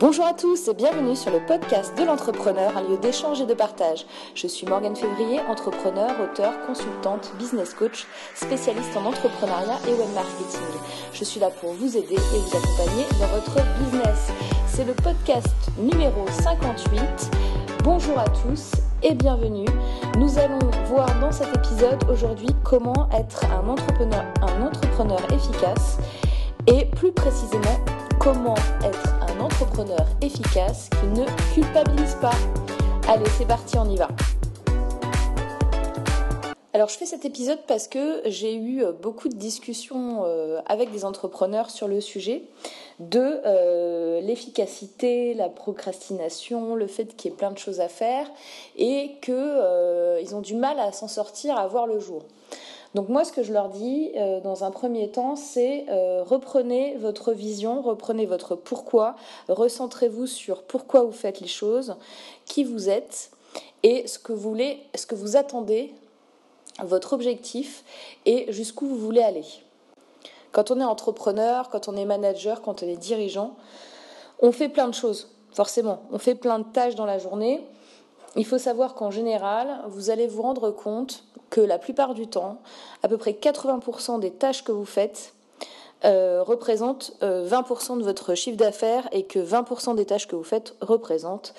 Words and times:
Bonjour 0.00 0.24
à 0.24 0.32
tous 0.32 0.66
et 0.68 0.72
bienvenue 0.72 1.14
sur 1.14 1.30
le 1.30 1.40
podcast 1.44 1.92
de 1.98 2.04
l'entrepreneur, 2.04 2.74
un 2.74 2.88
lieu 2.88 2.96
d'échange 2.96 3.42
et 3.42 3.44
de 3.44 3.52
partage. 3.52 4.06
Je 4.34 4.46
suis 4.46 4.66
Morgane 4.66 4.96
Février, 4.96 5.40
entrepreneur, 5.46 6.12
auteur, 6.22 6.54
consultante, 6.66 7.30
business 7.38 7.74
coach, 7.74 8.06
spécialiste 8.34 8.96
en 8.96 9.04
entrepreneuriat 9.04 9.78
et 9.86 9.90
web 9.90 10.08
marketing. 10.14 10.66
Je 11.12 11.22
suis 11.22 11.38
là 11.38 11.50
pour 11.50 11.74
vous 11.74 11.98
aider 11.98 12.14
et 12.14 12.38
vous 12.38 12.56
accompagner 12.56 13.04
dans 13.20 13.26
votre 13.26 13.56
business. 13.78 14.32
C'est 14.68 14.86
le 14.86 14.94
podcast 14.94 15.54
numéro 15.76 16.26
58. 16.30 16.98
Bonjour 17.84 18.18
à 18.18 18.24
tous 18.42 18.70
et 19.02 19.12
bienvenue. 19.12 19.68
Nous 20.16 20.38
allons 20.38 20.70
voir 20.86 21.08
dans 21.20 21.30
cet 21.30 21.54
épisode 21.54 22.02
aujourd'hui 22.10 22.48
comment 22.64 23.06
être 23.12 23.44
un 23.52 23.68
entrepreneur, 23.68 24.24
un 24.40 24.62
entrepreneur 24.62 25.20
efficace 25.30 25.98
et 26.66 26.86
plus 26.86 27.12
précisément 27.12 27.84
comment 28.18 28.56
être 28.82 29.19
entrepreneur 29.40 30.06
efficace 30.20 30.88
qui 31.00 31.06
ne 31.20 31.26
culpabilise 31.54 32.16
pas. 32.20 32.34
Allez, 33.08 33.28
c'est 33.38 33.46
parti, 33.46 33.76
on 33.78 33.88
y 33.88 33.96
va. 33.96 34.08
Alors 36.72 36.88
je 36.88 36.96
fais 36.96 37.06
cet 37.06 37.24
épisode 37.24 37.58
parce 37.66 37.88
que 37.88 38.22
j'ai 38.26 38.54
eu 38.54 38.84
beaucoup 39.02 39.28
de 39.28 39.34
discussions 39.34 40.22
euh, 40.24 40.60
avec 40.66 40.92
des 40.92 41.04
entrepreneurs 41.04 41.68
sur 41.68 41.88
le 41.88 42.00
sujet 42.00 42.44
de 43.00 43.40
euh, 43.44 44.20
l'efficacité, 44.20 45.34
la 45.34 45.48
procrastination, 45.48 46.76
le 46.76 46.86
fait 46.86 47.16
qu'il 47.16 47.30
y 47.30 47.34
ait 47.34 47.36
plein 47.36 47.50
de 47.50 47.58
choses 47.58 47.80
à 47.80 47.88
faire 47.88 48.30
et 48.76 49.16
qu'ils 49.22 49.34
euh, 49.36 50.22
ont 50.32 50.42
du 50.42 50.54
mal 50.54 50.78
à 50.78 50.92
s'en 50.92 51.08
sortir, 51.08 51.56
à 51.56 51.66
voir 51.66 51.86
le 51.86 51.98
jour. 51.98 52.22
Donc 52.94 53.08
moi, 53.08 53.24
ce 53.24 53.30
que 53.30 53.42
je 53.42 53.52
leur 53.52 53.68
dis 53.68 54.10
euh, 54.16 54.40
dans 54.40 54.64
un 54.64 54.70
premier 54.70 55.10
temps, 55.10 55.36
c'est 55.36 55.86
euh, 55.88 56.24
reprenez 56.24 56.96
votre 56.96 57.32
vision, 57.32 57.82
reprenez 57.82 58.26
votre 58.26 58.56
pourquoi, 58.56 59.14
recentrez-vous 59.48 60.26
sur 60.26 60.62
pourquoi 60.62 61.02
vous 61.02 61.12
faites 61.12 61.40
les 61.40 61.46
choses, 61.46 61.94
qui 62.46 62.64
vous 62.64 62.88
êtes 62.88 63.30
et 63.82 64.06
ce 64.08 64.18
que 64.18 64.32
ce 64.32 65.06
que 65.06 65.14
vous 65.14 65.36
attendez, 65.36 65.94
votre 66.82 67.12
objectif 67.12 67.84
et 68.26 68.52
jusqu'où 68.52 68.86
vous 68.86 68.98
voulez 68.98 69.22
aller. 69.22 69.44
Quand 70.52 70.70
on 70.72 70.80
est 70.80 70.84
entrepreneur, 70.84 71.68
quand 71.68 71.88
on 71.88 71.96
est 71.96 72.04
manager, 72.04 72.60
quand 72.60 72.82
on 72.82 72.86
est 72.86 72.96
dirigeant, 72.96 73.54
on 74.40 74.50
fait 74.50 74.68
plein 74.68 74.88
de 74.88 74.94
choses, 74.94 75.30
forcément. 75.52 76.02
On 76.10 76.18
fait 76.18 76.34
plein 76.34 76.58
de 76.58 76.64
tâches 76.64 76.96
dans 76.96 77.06
la 77.06 77.18
journée. 77.18 77.64
Il 78.36 78.44
faut 78.44 78.58
savoir 78.58 78.94
qu'en 78.94 79.10
général, 79.10 79.82
vous 79.88 80.10
allez 80.10 80.26
vous 80.26 80.42
rendre 80.42 80.70
compte 80.70 81.24
que 81.50 81.60
la 81.60 81.78
plupart 81.78 82.14
du 82.14 82.26
temps, 82.26 82.58
à 83.02 83.08
peu 83.08 83.18
près 83.18 83.32
80% 83.32 84.20
des 84.20 84.30
tâches 84.30 84.64
que 84.64 84.72
vous 84.72 84.84
faites 84.84 85.34
euh, 86.04 86.42
représentent 86.42 87.12
20% 87.20 87.22
euh, 87.22 87.96
de 87.98 88.04
votre 88.04 88.34
chiffre 88.34 88.56
d'affaires 88.56 89.06
et 89.12 89.24
que 89.24 89.38
20% 89.38 89.96
des 89.96 90.06
tâches 90.06 90.26
que 90.26 90.36
vous 90.36 90.44
faites 90.44 90.74
représentent 90.80 91.52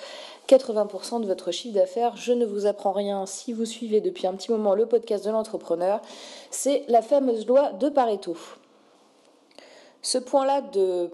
80% 0.48 1.20
de 1.20 1.26
votre 1.26 1.52
chiffre 1.52 1.74
d'affaires. 1.74 2.16
Je 2.16 2.32
ne 2.32 2.44
vous 2.44 2.66
apprends 2.66 2.90
rien 2.90 3.24
si 3.26 3.52
vous 3.52 3.66
suivez 3.66 4.00
depuis 4.00 4.26
un 4.26 4.32
petit 4.32 4.50
moment 4.50 4.74
le 4.74 4.86
podcast 4.86 5.24
de 5.24 5.30
l'entrepreneur. 5.30 6.00
C'est 6.50 6.84
la 6.88 7.02
fameuse 7.02 7.46
loi 7.46 7.72
de 7.72 7.88
Pareto. 7.88 8.36
Ce 10.00 10.18
point-là 10.18 10.62
de 10.62 11.10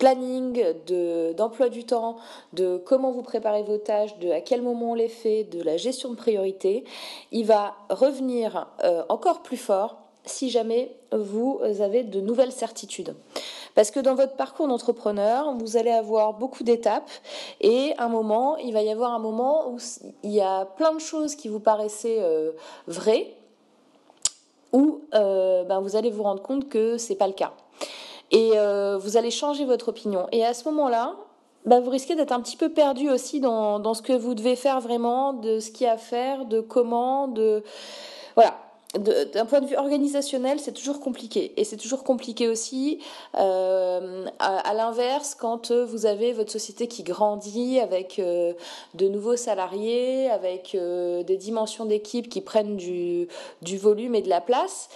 planning, 0.00 0.64
d'emploi 1.36 1.68
du 1.68 1.84
temps, 1.84 2.16
de 2.54 2.82
comment 2.84 3.12
vous 3.12 3.22
préparez 3.22 3.62
vos 3.62 3.78
tâches, 3.78 4.18
de 4.18 4.30
à 4.30 4.40
quel 4.40 4.62
moment 4.62 4.92
on 4.92 4.94
les 4.94 5.08
fait, 5.08 5.44
de 5.44 5.62
la 5.62 5.76
gestion 5.76 6.10
de 6.10 6.16
priorité, 6.16 6.84
il 7.30 7.46
va 7.46 7.74
revenir 7.90 8.66
euh, 8.82 9.04
encore 9.08 9.42
plus 9.42 9.58
fort 9.58 9.98
si 10.24 10.50
jamais 10.50 10.96
vous 11.12 11.60
avez 11.62 12.02
de 12.02 12.20
nouvelles 12.20 12.52
certitudes. 12.52 13.14
Parce 13.74 13.90
que 13.90 14.00
dans 14.00 14.14
votre 14.14 14.36
parcours 14.36 14.68
d'entrepreneur, 14.68 15.54
vous 15.58 15.76
allez 15.76 15.90
avoir 15.90 16.34
beaucoup 16.34 16.64
d'étapes 16.64 17.10
et 17.60 17.94
un 17.98 18.08
moment, 18.08 18.56
il 18.56 18.72
va 18.72 18.82
y 18.82 18.90
avoir 18.90 19.12
un 19.12 19.18
moment 19.18 19.70
où 19.70 19.78
il 20.22 20.30
y 20.30 20.40
a 20.40 20.64
plein 20.64 20.94
de 20.94 20.98
choses 20.98 21.36
qui 21.36 21.48
vous 21.48 21.60
paraissaient 21.60 22.20
euh, 22.20 22.52
vraies, 22.86 23.34
où 24.72 25.02
euh, 25.14 25.64
ben, 25.64 25.80
vous 25.80 25.96
allez 25.96 26.10
vous 26.10 26.22
rendre 26.22 26.42
compte 26.42 26.68
que 26.68 26.96
c'est 26.96 27.16
pas 27.16 27.26
le 27.26 27.32
cas 27.32 27.52
et 28.30 28.52
euh, 28.54 28.98
vous 28.98 29.16
allez 29.16 29.30
changer 29.30 29.64
votre 29.64 29.88
opinion. 29.88 30.26
Et 30.32 30.44
à 30.44 30.54
ce 30.54 30.64
moment-là, 30.64 31.16
bah, 31.66 31.80
vous 31.80 31.90
risquez 31.90 32.14
d'être 32.14 32.32
un 32.32 32.40
petit 32.40 32.56
peu 32.56 32.70
perdu 32.70 33.10
aussi 33.10 33.40
dans, 33.40 33.94
ce 33.94 34.02
que 34.02 34.12
vous 34.12 34.34
devez 34.34 34.56
faire 34.56 34.80
vraiment, 34.80 35.32
de 35.32 35.60
ce 35.60 35.70
qu'il 35.70 35.86
y 35.86 35.90
a 35.90 35.94
à 35.94 35.98
faire, 35.98 36.46
de 36.46 36.60
comment, 36.60 37.28
de 37.28 37.62
voilà. 38.34 38.56
D'un 38.98 39.46
point 39.46 39.60
de 39.60 39.66
vue 39.66 39.76
organisationnel, 39.76 40.58
c'est 40.58 40.72
toujours 40.72 40.98
compliqué. 40.98 41.52
Et 41.56 41.62
c'est 41.62 41.76
toujours 41.76 42.02
compliqué 42.02 42.48
aussi, 42.48 42.98
euh, 43.38 44.26
à, 44.40 44.74
l'inverse, 44.74 45.36
quand 45.36 45.70
vous 45.70 46.06
avez 46.06 46.32
votre 46.32 46.50
société 46.50 46.88
qui 46.88 47.04
grandit 47.04 47.78
avec 47.78 48.18
euh, 48.18 48.52
de 48.94 49.06
nouveaux 49.06 49.36
salariés, 49.36 50.28
avec 50.28 50.72
des 50.74 51.36
dimensions 51.36 51.84
d'équipe 51.84 52.28
qui 52.28 52.40
prennent 52.40 52.76
du 52.76 53.28
volume 53.78 54.16
et 54.16 54.22
de 54.22 54.28
la 54.28 54.40
place 54.40 54.88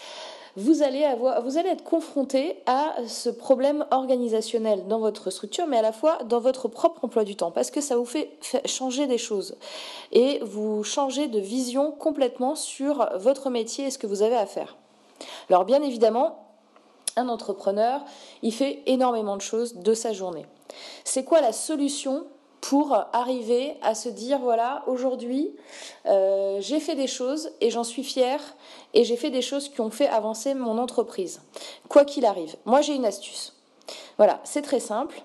vous 0.56 0.82
allez, 0.82 1.00
être 1.00 1.84
confronté 1.84 2.62
à 2.66 2.94
ce 3.06 3.28
problème 3.28 3.86
organisationnel 3.90 4.86
dans 4.86 5.00
votre 5.00 5.30
structure, 5.30 5.66
mais 5.66 5.78
à 5.78 5.82
la 5.82 5.92
fois 5.92 6.18
dans 6.24 6.40
votre 6.40 6.68
propre 6.68 7.04
emploi 7.04 7.24
du 7.24 7.36
temps, 7.36 7.50
parce 7.50 7.70
que 7.70 7.80
ça 7.80 7.96
vous 7.96 8.04
fait 8.04 8.30
changer 8.64 9.06
des 9.06 9.18
choses. 9.18 9.56
Et 10.12 10.38
vous 10.42 10.84
changez 10.84 11.28
de 11.28 11.40
vision 11.40 11.90
complètement 11.90 12.54
sur 12.54 13.08
votre 13.16 13.50
métier 13.50 13.86
et 13.86 13.90
ce 13.90 13.98
que 13.98 14.06
vous 14.06 14.22
avez 14.22 14.36
à 14.36 14.46
faire. 14.46 14.76
Alors 15.50 15.64
bien 15.64 15.82
évidemment, 15.82 16.44
un 17.16 17.28
entrepreneur, 17.28 18.04
il 18.42 18.52
fait 18.52 18.82
énormément 18.86 19.36
de 19.36 19.42
choses 19.42 19.76
de 19.76 19.94
sa 19.94 20.12
journée. 20.12 20.46
C'est 21.04 21.24
quoi 21.24 21.40
la 21.40 21.52
solution 21.52 22.26
pour 22.64 22.96
arriver 23.12 23.76
à 23.82 23.94
se 23.94 24.08
dire 24.08 24.38
voilà 24.38 24.84
aujourd'hui 24.86 25.54
euh, 26.06 26.62
j'ai 26.62 26.80
fait 26.80 26.94
des 26.94 27.06
choses 27.06 27.50
et 27.60 27.68
j'en 27.68 27.84
suis 27.84 28.02
fière 28.02 28.40
et 28.94 29.04
j'ai 29.04 29.18
fait 29.18 29.28
des 29.28 29.42
choses 29.42 29.68
qui 29.68 29.82
ont 29.82 29.90
fait 29.90 30.08
avancer 30.08 30.54
mon 30.54 30.78
entreprise. 30.78 31.42
Quoi 31.90 32.06
qu'il 32.06 32.24
arrive. 32.24 32.56
Moi 32.64 32.80
j'ai 32.80 32.94
une 32.94 33.04
astuce. 33.04 33.52
Voilà 34.16 34.40
c'est 34.44 34.62
très 34.62 34.80
simple. 34.80 35.20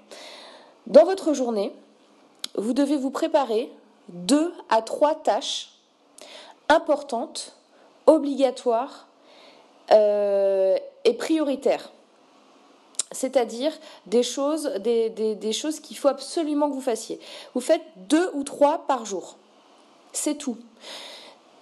Dans 0.88 1.06
votre 1.06 1.34
journée 1.34 1.72
vous 2.56 2.74
devez 2.74 2.98
vous 2.98 3.10
préparer 3.10 3.72
deux 4.10 4.54
à 4.70 4.82
trois 4.82 5.16
tâches 5.16 5.70
importantes 6.68 7.56
obligatoires 8.06 9.08
euh, 9.92 10.78
et 11.06 11.14
prioritaires 11.14 11.90
c'est-à-dire 13.12 13.72
des 14.06 14.24
choses, 14.24 14.72
des, 14.80 15.54
choses 15.54 15.80
qu'il 15.80 15.98
faut 15.98 16.08
absolument 16.08 16.70
que 16.70 16.76
vous 16.76 16.82
fassiez. 16.82 17.20
Vous 17.56 17.62
faites 17.62 17.82
deux 17.96 18.30
ou 18.34 18.44
trois 18.44 18.86
par 18.88 19.06
jour. 19.06 19.38
C'est 20.12 20.36
tout. 20.36 20.58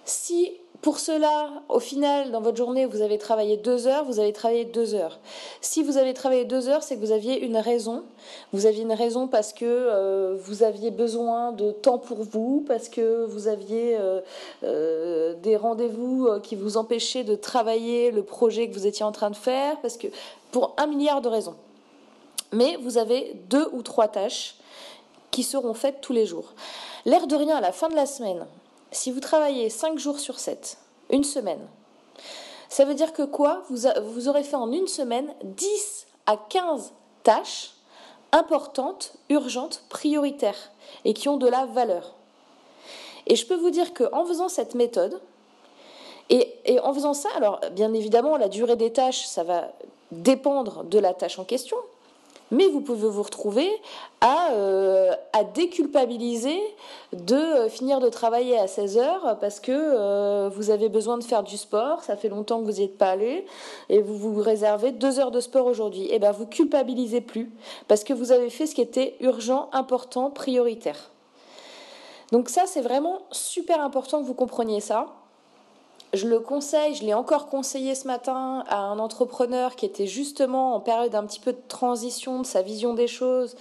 Si 0.08 0.52
pour 0.80 1.00
cela, 1.00 1.50
au 1.68 1.80
final, 1.80 2.30
dans 2.30 2.40
votre 2.40 2.56
journée, 2.56 2.86
vous 2.86 3.02
avez 3.02 3.18
travaillé 3.18 3.56
deux 3.56 3.88
heures, 3.88 4.04
vous 4.04 4.20
avez 4.20 4.32
travaillé 4.32 4.64
deux 4.64 4.94
heures. 4.94 5.18
Si 5.60 5.82
vous 5.82 5.98
avez 5.98 6.14
travaillé 6.14 6.44
deux 6.44 6.68
heures, 6.68 6.82
c'est 6.82 6.94
que 6.94 7.00
vous 7.00 7.10
aviez 7.10 7.44
une 7.44 7.58
raison. 7.58 8.04
Vous 8.52 8.64
aviez 8.64 8.84
une 8.84 8.92
raison 8.92 9.26
parce 9.26 9.52
que 9.52 9.64
euh, 9.66 10.36
vous 10.40 10.62
aviez 10.62 10.90
besoin 10.92 11.52
de 11.52 11.72
temps 11.72 11.98
pour 11.98 12.22
vous, 12.22 12.64
parce 12.66 12.88
que 12.88 13.26
vous 13.26 13.48
aviez 13.48 13.98
euh, 13.98 14.20
euh, 14.62 15.34
des 15.42 15.56
rendez-vous 15.56 16.28
qui 16.42 16.54
vous 16.54 16.78
empêchaient 16.78 17.24
de 17.24 17.34
travailler 17.34 18.12
le 18.12 18.22
projet 18.22 18.68
que 18.68 18.74
vous 18.74 18.86
étiez 18.86 19.04
en 19.04 19.12
train 19.12 19.30
de 19.30 19.36
faire, 19.36 19.78
parce 19.80 19.98
que 19.98 20.06
pour 20.52 20.74
un 20.78 20.86
milliard 20.86 21.20
de 21.20 21.28
raisons. 21.28 21.56
Mais 22.52 22.76
vous 22.76 22.96
avez 22.96 23.34
deux 23.50 23.68
ou 23.72 23.82
trois 23.82 24.08
tâches 24.08 24.54
qui 25.32 25.42
seront 25.42 25.74
faites 25.74 26.00
tous 26.00 26.12
les 26.12 26.24
jours. 26.24 26.54
L'air 27.04 27.26
de 27.26 27.34
rien, 27.36 27.56
à 27.56 27.60
la 27.60 27.72
fin 27.72 27.88
de 27.88 27.96
la 27.96 28.06
semaine, 28.06 28.46
si 28.90 29.10
vous 29.10 29.20
travaillez 29.20 29.70
5 29.70 29.98
jours 29.98 30.18
sur 30.18 30.38
7, 30.38 30.78
une 31.10 31.24
semaine, 31.24 31.66
ça 32.68 32.84
veut 32.84 32.94
dire 32.94 33.12
que 33.12 33.22
quoi? 33.22 33.62
Vous, 33.70 34.28
aurez 34.28 34.42
fait 34.42 34.56
en 34.56 34.70
une 34.72 34.86
semaine 34.86 35.34
10 35.42 36.06
à 36.26 36.36
15 36.36 36.92
tâches 37.22 37.72
importantes, 38.32 39.14
urgentes, 39.30 39.84
prioritaires 39.88 40.70
et 41.04 41.14
qui 41.14 41.28
ont 41.28 41.38
de 41.38 41.48
la 41.48 41.64
valeur. 41.64 42.14
Et 43.26 43.36
je 43.36 43.46
peux 43.46 43.54
vous 43.54 43.70
dire 43.70 43.94
qu'en 43.94 44.24
faisant 44.26 44.48
cette 44.48 44.74
méthode, 44.74 45.20
et, 46.30 46.78
en 46.82 46.92
faisant 46.92 47.14
ça, 47.14 47.30
alors 47.36 47.60
bien 47.72 47.94
évidemment, 47.94 48.36
la 48.36 48.48
durée 48.48 48.76
des 48.76 48.92
tâches, 48.92 49.26
ça 49.26 49.44
va 49.44 49.72
dépendre 50.12 50.84
de 50.84 50.98
la 50.98 51.14
tâche 51.14 51.38
en 51.38 51.44
question, 51.44 51.78
mais 52.50 52.68
vous 52.68 52.80
pouvez 52.80 53.08
vous 53.08 53.22
retrouver 53.22 53.70
à, 54.20 54.52
euh, 54.52 55.12
à 55.32 55.44
déculpabiliser 55.44 56.58
de 57.12 57.34
euh, 57.34 57.68
finir 57.68 58.00
de 58.00 58.08
travailler 58.08 58.58
à 58.58 58.66
16 58.66 58.98
heures 58.98 59.38
parce 59.40 59.60
que 59.60 59.72
euh, 59.72 60.48
vous 60.48 60.70
avez 60.70 60.88
besoin 60.88 61.18
de 61.18 61.24
faire 61.24 61.42
du 61.42 61.56
sport, 61.56 62.02
ça 62.02 62.16
fait 62.16 62.28
longtemps 62.28 62.60
que 62.60 62.64
vous 62.64 62.78
n'y 62.78 62.84
êtes 62.84 62.98
pas 62.98 63.10
allé, 63.10 63.46
et 63.88 64.00
vous 64.00 64.16
vous 64.16 64.40
réservez 64.40 64.92
deux 64.92 65.20
heures 65.20 65.30
de 65.30 65.40
sport 65.40 65.66
aujourd'hui. 65.66 66.04
Et 66.06 66.14
eh 66.14 66.18
bien 66.18 66.32
vous 66.32 66.46
culpabilisez 66.46 67.20
plus 67.20 67.50
parce 67.86 68.04
que 68.04 68.12
vous 68.12 68.32
avez 68.32 68.50
fait 68.50 68.66
ce 68.66 68.74
qui 68.74 68.80
était 68.80 69.16
urgent, 69.20 69.68
important, 69.72 70.30
prioritaire. 70.30 71.10
Donc 72.32 72.50
ça, 72.50 72.64
c'est 72.66 72.82
vraiment 72.82 73.20
super 73.30 73.80
important 73.80 74.20
que 74.20 74.26
vous 74.26 74.34
compreniez 74.34 74.80
ça. 74.80 75.06
Je 76.14 76.26
le 76.26 76.40
conseille, 76.40 76.94
je 76.94 77.04
l'ai 77.04 77.12
encore 77.12 77.48
conseillé 77.48 77.94
ce 77.94 78.06
matin 78.06 78.64
à 78.68 78.78
un 78.78 78.98
entrepreneur 78.98 79.76
qui 79.76 79.84
était 79.84 80.06
justement 80.06 80.74
en 80.74 80.80
période 80.80 81.14
un 81.14 81.24
petit 81.26 81.40
peu 81.40 81.52
de 81.52 81.60
transition 81.68 82.40
de 82.40 82.46
sa 82.46 82.62
vision 82.62 82.94
des 82.94 83.06
choses 83.06 83.56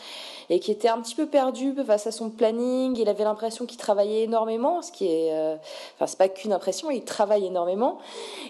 et 0.49 0.61
qui 0.61 0.71
était 0.71 0.87
un 0.87 1.01
petit 1.01 1.15
peu 1.15 1.25
perdu 1.25 1.73
face 1.85 2.07
à 2.07 2.11
son 2.11 2.29
planning. 2.29 2.97
Il 2.97 3.09
avait 3.09 3.25
l'impression 3.25 3.65
qu'il 3.65 3.77
travaillait 3.77 4.23
énormément, 4.23 4.81
ce 4.81 4.93
qui 4.93 5.07
est, 5.07 5.33
euh, 5.33 5.57
enfin 5.95 6.07
c'est 6.07 6.17
pas 6.17 6.29
qu'une 6.29 6.53
impression, 6.53 6.89
il 6.89 7.03
travaille 7.03 7.45
énormément 7.45 7.97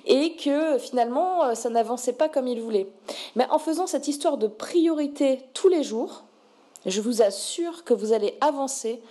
et 0.06 0.36
que 0.36 0.78
finalement 0.78 1.46
euh, 1.46 1.56
ça 1.56 1.70
n'avançait 1.70 2.14
pas 2.14 2.30
comme 2.30 2.48
il 2.48 2.62
voulait. 2.62 2.88
Mais 3.36 3.48
en 3.50 3.58
faisant 3.58 3.88
cette 3.88 4.08
histoire 4.08 4.38
de 4.38 4.48
priorité 4.48 5.42
tous 5.56 5.70
les 5.70 5.82
jours, 5.82 6.24
je 6.86 7.02
vous 7.02 7.24
assure 7.24 7.84
que 7.84 7.96
vous 7.96 8.14
allez 8.14 8.38
avancer 8.42 9.02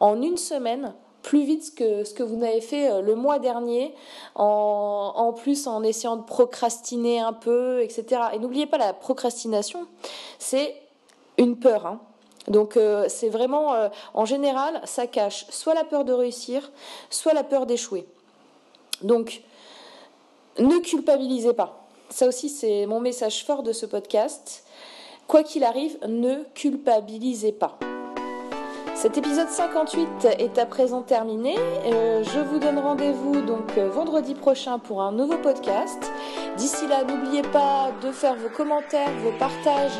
en 0.00 0.20
une 0.20 0.36
semaine 0.36 0.94
plus 1.32 1.44
vite 1.44 1.74
que 1.74 2.04
ce 2.04 2.12
que 2.12 2.22
vous 2.22 2.36
n'avez 2.36 2.60
fait 2.60 2.90
euh, 2.90 3.00
le 3.00 3.14
mois 3.14 3.38
dernier, 3.38 3.94
en, 4.34 5.32
plus 5.34 5.66
en 5.66 5.82
essayant 5.82 6.16
de 6.16 6.24
procrastiner 6.24 7.20
un 7.20 7.32
peu, 7.32 7.80
etc. 7.82 8.20
Et 8.34 8.38
n'oubliez 8.38 8.66
pas, 8.66 8.76
la 8.76 8.92
procrastination, 8.92 9.86
c'est 10.38 10.76
une 11.38 11.58
peur. 11.58 11.86
Hein. 11.86 12.00
Donc 12.48 12.76
euh, 12.76 13.06
c'est 13.08 13.30
vraiment, 13.30 13.72
euh, 13.72 13.88
en 14.12 14.26
général, 14.26 14.82
ça 14.84 15.06
cache 15.06 15.46
soit 15.48 15.72
la 15.72 15.84
peur 15.84 16.04
de 16.04 16.12
réussir, 16.12 16.70
soit 17.08 17.32
la 17.32 17.44
peur 17.44 17.64
d'échouer. 17.64 18.06
Donc, 19.00 19.40
ne 20.58 20.80
culpabilisez 20.80 21.54
pas. 21.54 21.86
Ça 22.10 22.26
aussi, 22.28 22.50
c'est 22.50 22.84
mon 22.84 23.00
message 23.00 23.46
fort 23.46 23.62
de 23.62 23.72
ce 23.72 23.86
podcast. 23.86 24.64
Quoi 25.26 25.44
qu'il 25.44 25.64
arrive, 25.64 25.96
ne 26.06 26.42
culpabilisez 26.52 27.52
pas. 27.52 27.78
Cet 29.02 29.18
épisode 29.18 29.48
58 29.48 30.28
est 30.38 30.58
à 30.58 30.64
présent 30.64 31.02
terminé. 31.02 31.56
Euh, 31.58 32.22
je 32.22 32.38
vous 32.38 32.60
donne 32.60 32.78
rendez-vous 32.78 33.40
donc 33.40 33.76
euh, 33.76 33.90
vendredi 33.90 34.32
prochain 34.32 34.78
pour 34.78 35.02
un 35.02 35.10
nouveau 35.10 35.38
podcast. 35.38 35.98
D'ici 36.56 36.86
là, 36.86 37.02
n'oubliez 37.02 37.42
pas 37.42 37.90
de 38.00 38.12
faire 38.12 38.36
vos 38.36 38.48
commentaires, 38.48 39.10
vos 39.24 39.32
partages 39.40 39.98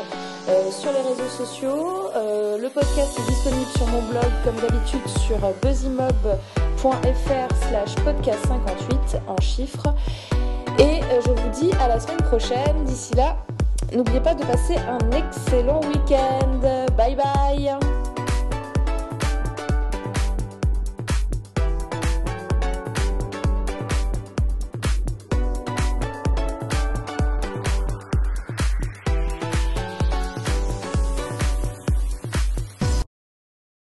euh, 0.49 0.71
sur 0.71 0.93
les 0.93 1.01
réseaux 1.01 1.29
sociaux. 1.37 2.11
le 2.15 2.69
podcast 2.69 3.19
est 3.19 3.29
disponible 3.29 3.71
sur 3.77 3.89
mon 3.89 4.03
blog 4.03 4.31
comme 4.45 4.55
d'habitude 4.61 5.09
sur 5.27 5.37
buzzymob.fr 5.63 7.57
slash 7.69 7.97
podcast 8.05 8.47
58 8.47 9.21
en 9.27 9.41
chiffres. 9.41 9.93
Et 10.79 11.01
je 11.27 11.29
vous 11.29 11.49
dis 11.49 11.73
à 11.81 11.89
la 11.89 11.99
semaine 11.99 12.23
prochaine. 12.23 12.85
D'ici 12.85 13.17
là, 13.17 13.37
n'oubliez 13.93 14.21
pas 14.21 14.37
de 14.37 14.45
passer 14.45 14.77
un 14.77 15.11
excellent 15.11 15.81
week-end. 15.89 16.61
Bye 16.97 17.17
bye 17.17 17.92